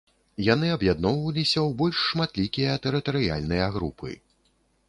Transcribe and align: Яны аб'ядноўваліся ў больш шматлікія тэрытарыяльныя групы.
Яны 0.45 0.67
аб'ядноўваліся 0.77 1.59
ў 1.67 1.77
больш 1.81 1.97
шматлікія 2.13 2.81
тэрытарыяльныя 2.87 3.73
групы. 3.77 4.19